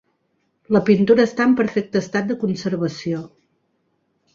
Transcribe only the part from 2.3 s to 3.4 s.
de conservació.